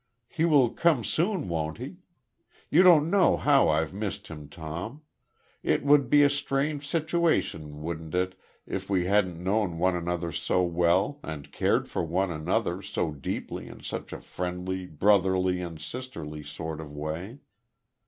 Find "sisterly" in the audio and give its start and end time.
15.79-16.41